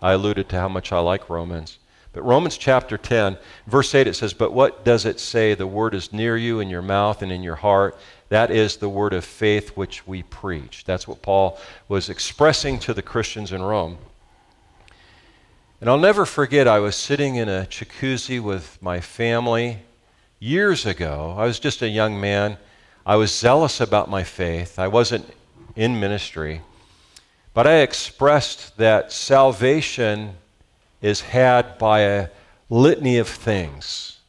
[0.00, 1.78] I alluded to how much I like Romans.
[2.12, 5.54] But Romans chapter 10, verse 8, it says, But what does it say?
[5.54, 7.96] The word is near you in your mouth and in your heart.
[8.32, 10.84] That is the word of faith which we preach.
[10.86, 13.98] That's what Paul was expressing to the Christians in Rome.
[15.82, 19.80] And I'll never forget, I was sitting in a jacuzzi with my family
[20.38, 21.34] years ago.
[21.36, 22.56] I was just a young man.
[23.04, 24.78] I was zealous about my faith.
[24.78, 25.30] I wasn't
[25.76, 26.62] in ministry.
[27.52, 30.36] But I expressed that salvation
[31.02, 32.28] is had by a
[32.70, 34.20] litany of things.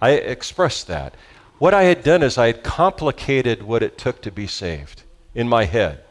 [0.00, 1.16] I expressed that.
[1.60, 5.02] What I had done is I had complicated what it took to be saved
[5.34, 6.02] in my head.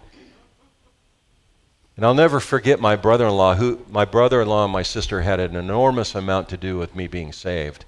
[1.97, 4.83] And I'll never forget my brother in law, who my brother in law and my
[4.83, 7.85] sister had an enormous amount to do with me being saved.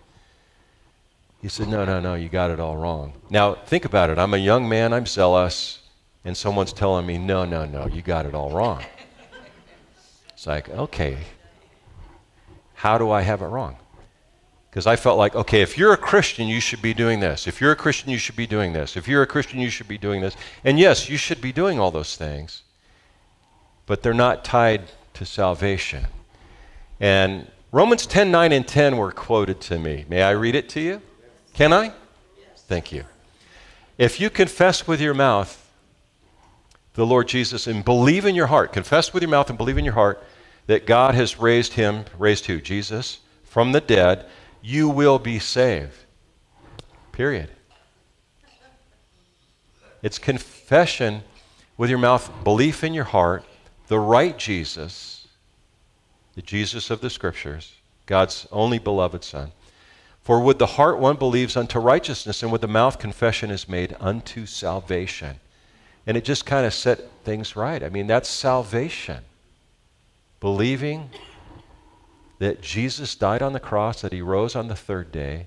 [1.40, 3.14] He said, No, no, no, you got it all wrong.
[3.30, 4.18] Now, think about it.
[4.18, 5.82] I'm a young man, I'm zealous,
[6.26, 8.84] and someone's telling me, No, no, no, you got it all wrong.
[10.34, 11.20] It's like, okay,
[12.74, 13.78] how do I have it wrong?
[14.72, 17.46] Because I felt like, okay, if you're a Christian, you should be doing this.
[17.46, 18.96] If you're a Christian, you should be doing this.
[18.96, 20.38] If you're a Christian, you should be doing this.
[20.64, 22.64] And yes, you should be doing all those things,
[23.86, 24.84] but they're not tied
[25.16, 26.08] to salvation.
[27.02, 30.06] And Romans 10 9 and 10 were quoted to me.
[30.08, 31.02] May I read it to you?
[31.54, 31.92] Can I?
[32.56, 33.04] Thank you.
[33.98, 35.70] If you confess with your mouth
[36.94, 39.84] the Lord Jesus and believe in your heart, confess with your mouth and believe in
[39.84, 40.24] your heart
[40.68, 42.62] that God has raised him, raised who?
[42.62, 44.26] Jesus, from the dead
[44.62, 46.06] you will be saved.
[47.12, 47.50] Period.
[50.02, 51.24] It's confession
[51.78, 53.44] with your mouth, belief in your heart,
[53.88, 55.28] the right Jesus,
[56.36, 57.74] the Jesus of the Scriptures,
[58.06, 59.52] God's only beloved Son.
[60.24, 63.96] For with the heart one believes unto righteousness, and with the mouth confession is made
[64.00, 65.40] unto salvation.
[66.06, 67.84] And it just kind of set things right.
[67.84, 69.24] I mean, that's salvation.
[70.40, 71.10] Believing
[72.42, 75.46] that Jesus died on the cross, that he rose on the third day.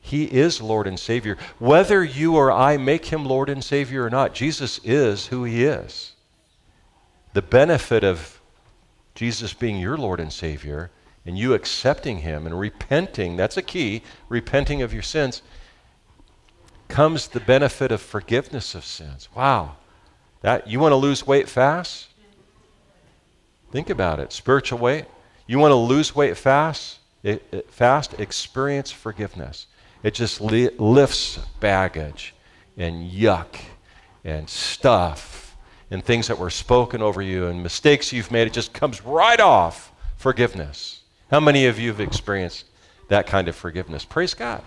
[0.00, 1.38] He is Lord and Savior.
[1.60, 5.62] Whether you or I make him Lord and Savior or not, Jesus is who he
[5.62, 6.14] is.
[7.34, 8.40] The benefit of
[9.14, 10.90] Jesus being your Lord and Savior
[11.24, 15.40] and you accepting him and repenting, that's a key, repenting of your sins,
[16.88, 19.28] comes the benefit of forgiveness of sins.
[19.36, 19.76] Wow.
[20.40, 22.08] That you want to lose weight fast?
[23.70, 24.32] Think about it.
[24.32, 25.04] Spiritual weight.
[25.46, 26.98] You want to lose weight fast?
[27.22, 29.66] It, it, uh, fast, experience forgiveness.
[30.02, 32.34] It just li- lifts baggage
[32.76, 33.56] and yuck
[34.24, 35.56] and stuff
[35.90, 38.46] and things that were spoken over you and mistakes you've made.
[38.46, 41.00] It just comes right off forgiveness.
[41.30, 42.66] How many of you have experienced
[43.08, 44.04] that kind of forgiveness?
[44.04, 44.62] Praise God.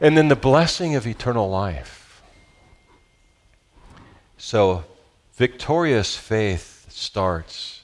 [0.00, 2.22] And then the blessing of eternal life.
[4.36, 4.84] So,
[5.34, 7.75] victorious faith starts.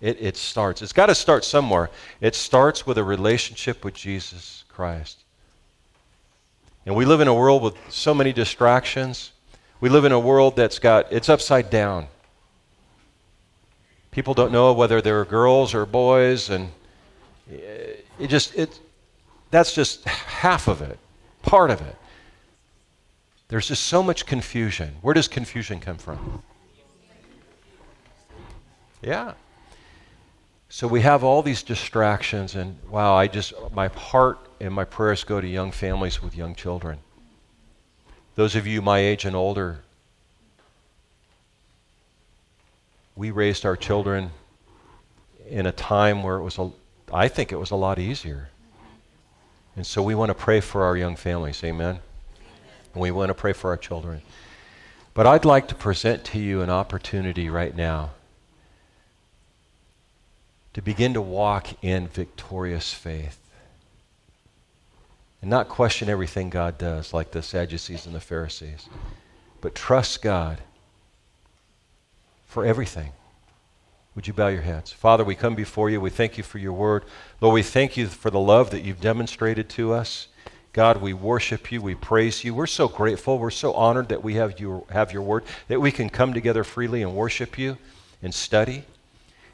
[0.00, 0.82] It, it starts.
[0.82, 1.90] It's got to start somewhere.
[2.20, 5.18] It starts with a relationship with Jesus Christ.
[6.86, 9.32] And we live in a world with so many distractions.
[9.80, 12.06] We live in a world that's got, it's upside down.
[14.10, 16.70] People don't know whether they're girls or boys, and
[17.48, 18.80] it just, it,
[19.50, 20.98] that's just half of it
[21.42, 21.96] part of it.
[23.48, 24.94] There's just so much confusion.
[25.02, 26.42] Where does confusion come from?
[29.02, 29.32] Yeah.
[30.72, 35.24] So we have all these distractions, and wow, I just, my heart and my prayers
[35.24, 37.00] go to young families with young children.
[38.36, 39.80] Those of you my age and older,
[43.16, 44.30] we raised our children
[45.48, 46.70] in a time where it was, a,
[47.12, 48.50] I think it was a lot easier.
[49.74, 51.64] And so we want to pray for our young families.
[51.64, 51.98] Amen.
[52.94, 54.22] And we want to pray for our children.
[55.14, 58.10] But I'd like to present to you an opportunity right now
[60.74, 63.38] to begin to walk in victorious faith
[65.40, 68.88] and not question everything God does, like the Sadducees and the Pharisees,
[69.60, 70.58] but trust God
[72.46, 73.12] for everything.
[74.14, 74.92] Would you bow your heads?
[74.92, 76.00] Father, we come before you.
[76.00, 77.04] We thank you for your word.
[77.40, 80.28] Lord, we thank you for the love that you've demonstrated to us.
[80.72, 81.80] God, we worship you.
[81.80, 82.54] We praise you.
[82.54, 83.38] We're so grateful.
[83.38, 86.64] We're so honored that we have your, have your word, that we can come together
[86.64, 87.78] freely and worship you
[88.22, 88.84] and study.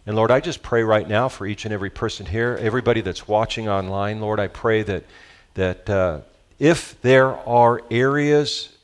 [0.06, 3.26] And Lord, I just pray right now for each and every person here, everybody that's
[3.26, 4.20] watching online.
[4.20, 5.02] Lord, I pray that,
[5.54, 6.20] that uh,
[6.60, 8.76] if there are areas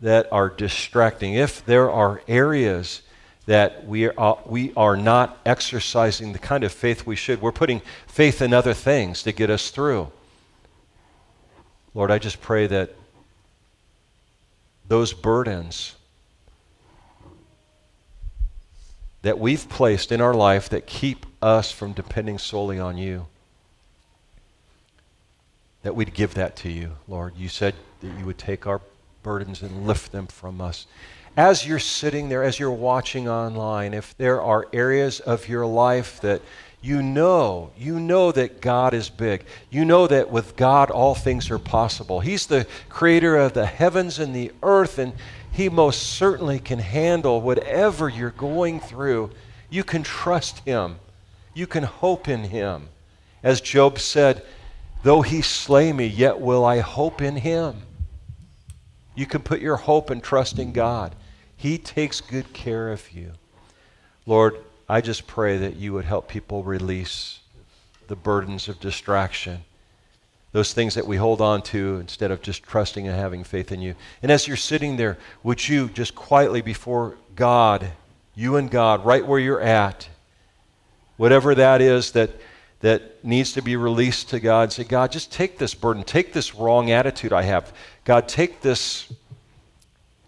[0.00, 3.02] that are distracting, if there are areas
[3.44, 7.42] that we are, we are not exercising the kind of faith we should.
[7.42, 10.10] We're putting faith in other things to get us through.
[11.92, 12.94] Lord, I just pray that
[14.88, 15.94] those burdens
[19.22, 23.26] that we've placed in our life that keep us from depending solely on you,
[25.82, 27.34] that we'd give that to you, Lord.
[27.36, 28.80] You said that you would take our
[29.22, 30.86] burdens and lift them from us
[31.36, 36.20] as you're sitting there, as you're watching online, if there are areas of your life
[36.20, 36.42] that
[36.82, 39.44] you know, you know that God is big.
[39.68, 42.20] You know that with God all things are possible.
[42.20, 45.12] He's the creator of the heavens and the earth, and
[45.52, 49.30] He most certainly can handle whatever you're going through.
[49.68, 50.96] You can trust Him,
[51.54, 52.88] you can hope in Him.
[53.42, 54.42] As Job said,
[55.02, 57.82] Though He slay me, yet will I hope in Him.
[59.14, 61.14] You can put your hope and trust in God.
[61.56, 63.32] He takes good care of you.
[64.26, 64.56] Lord,
[64.90, 67.38] I just pray that you would help people release
[68.08, 69.62] the burdens of distraction,
[70.50, 73.80] those things that we hold on to instead of just trusting and having faith in
[73.80, 73.94] you.
[74.20, 77.92] And as you're sitting there, would you just quietly before God,
[78.34, 80.08] you and God, right where you're at,
[81.16, 82.30] whatever that is that
[82.80, 84.72] that needs to be released to God.
[84.72, 87.72] Say, God, just take this burden, take this wrong attitude I have.
[88.04, 89.12] God, take this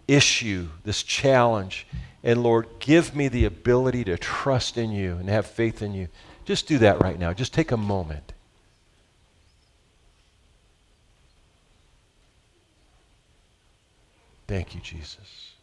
[0.07, 1.87] issue, this challenge.
[2.23, 6.07] And Lord, give me the ability to trust in you and have faith in you.
[6.45, 7.33] Just do that right now.
[7.33, 8.31] Just take a moment.
[14.47, 15.53] Thank you, Jesus.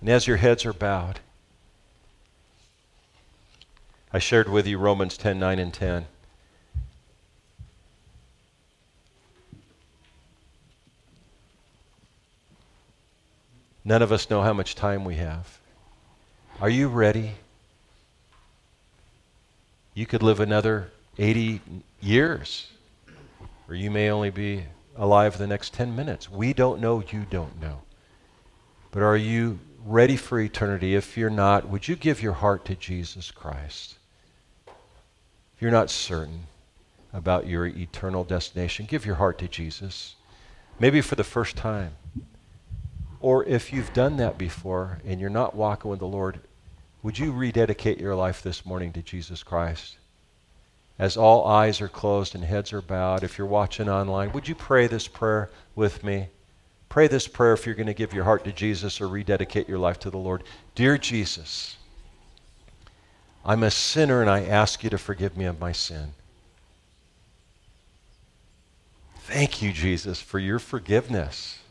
[0.00, 1.20] And as your heads are bowed,
[4.12, 6.06] I shared with you Romans 10 9 and 10.
[13.92, 15.60] None of us know how much time we have.
[16.62, 17.32] Are you ready?
[19.92, 21.60] You could live another 80
[22.00, 22.68] years,
[23.68, 24.64] or you may only be
[24.96, 26.30] alive the next 10 minutes.
[26.30, 27.82] We don't know, you don't know.
[28.92, 30.94] But are you ready for eternity?
[30.94, 33.96] If you're not, would you give your heart to Jesus Christ?
[34.66, 36.44] If you're not certain
[37.12, 40.14] about your eternal destination, give your heart to Jesus.
[40.80, 41.92] Maybe for the first time.
[43.22, 46.40] Or if you've done that before and you're not walking with the Lord,
[47.04, 49.96] would you rededicate your life this morning to Jesus Christ?
[50.98, 54.56] As all eyes are closed and heads are bowed, if you're watching online, would you
[54.56, 56.28] pray this prayer with me?
[56.88, 59.78] Pray this prayer if you're going to give your heart to Jesus or rededicate your
[59.78, 60.42] life to the Lord.
[60.74, 61.76] Dear Jesus,
[63.44, 66.14] I'm a sinner and I ask you to forgive me of my sin.
[69.20, 71.61] Thank you, Jesus, for your forgiveness.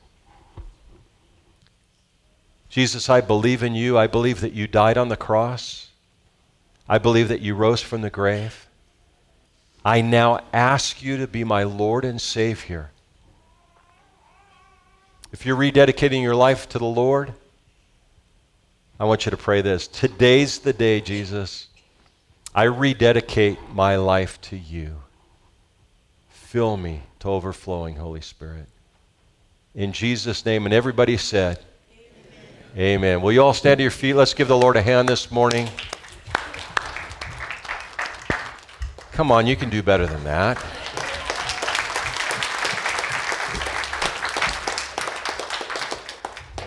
[2.71, 3.97] Jesus, I believe in you.
[3.97, 5.89] I believe that you died on the cross.
[6.87, 8.65] I believe that you rose from the grave.
[9.83, 12.91] I now ask you to be my Lord and Savior.
[15.33, 17.33] If you're rededicating your life to the Lord,
[18.97, 19.89] I want you to pray this.
[19.89, 21.67] Today's the day, Jesus.
[22.55, 24.95] I rededicate my life to you.
[26.29, 28.67] Fill me to overflowing, Holy Spirit.
[29.75, 30.65] In Jesus' name.
[30.65, 31.59] And everybody said,
[32.77, 33.21] Amen.
[33.21, 34.13] Will you all stand to your feet?
[34.13, 35.67] Let's give the Lord a hand this morning.
[39.11, 40.57] Come on, you can do better than that.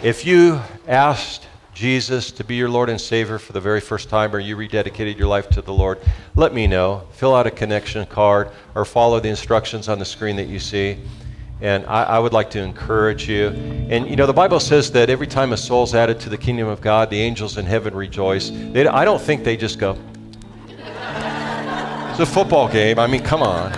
[0.03, 4.37] If you asked Jesus to be your Lord and Savior for the very first time,
[4.37, 6.01] or you rededicated your life to the Lord,
[6.35, 7.05] let me know.
[7.13, 10.99] Fill out a connection card or follow the instructions on the screen that you see.
[11.61, 13.49] And I, I, would like to encourage you.
[13.89, 16.69] And you know, the Bible says that every time a soul's added to the kingdom
[16.69, 18.51] of God, the angels in heaven rejoice.
[18.51, 19.97] They, I don't think they just go,
[22.11, 22.99] it's a football game.
[22.99, 23.73] I mean, come on.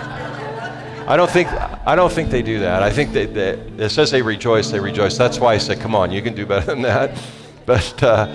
[1.07, 2.83] I don't think I don't think they do that.
[2.83, 4.69] I think that it says they rejoice.
[4.69, 5.17] They rejoice.
[5.17, 7.17] That's why I said, come on, you can do better than that.
[7.65, 8.33] But uh,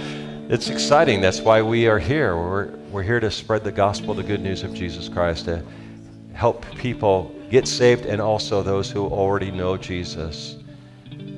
[0.50, 1.22] it's exciting.
[1.22, 2.36] That's why we are here.
[2.36, 5.62] We're we're here to spread the gospel, the good news of Jesus Christ, to
[6.34, 10.56] help people get saved and also those who already know Jesus,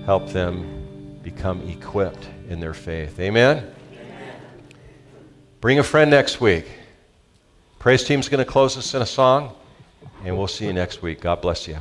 [0.06, 3.18] help them become equipped in their faith.
[3.18, 3.68] Amen?
[3.92, 4.36] Amen.
[5.60, 6.66] Bring a friend next week.
[7.80, 9.56] Praise team's going to close us in a song,
[10.24, 11.20] and we'll see you next week.
[11.20, 11.78] God bless you.